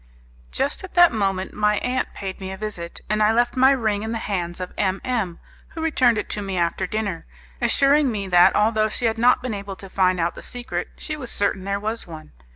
"Just 0.51 0.83
as 0.83 0.89
that 0.95 1.11
moment 1.11 1.53
my 1.53 1.77
aunt 1.77 2.11
paid 2.15 2.39
me 2.39 2.51
a 2.51 2.57
visit, 2.57 3.01
and 3.07 3.21
I 3.21 3.31
left 3.31 3.55
my 3.55 3.69
ring 3.69 4.01
in 4.01 4.11
the 4.11 4.17
hands 4.17 4.59
of 4.59 4.73
M 4.75 4.99
M, 5.03 5.37
who 5.75 5.81
returned 5.83 6.17
it 6.17 6.27
to 6.29 6.41
me 6.41 6.57
after 6.57 6.87
dinner, 6.87 7.27
assuring 7.61 8.11
me 8.11 8.25
that, 8.27 8.55
although 8.55 8.89
she 8.89 9.05
had 9.05 9.19
not 9.19 9.43
been 9.43 9.53
able 9.53 9.75
to 9.75 9.89
find 9.89 10.19
out 10.19 10.33
the 10.33 10.41
secret, 10.41 10.89
she 10.97 11.15
was 11.15 11.29
certain 11.29 11.65
there 11.65 11.79
was 11.79 12.07
one. 12.07 12.31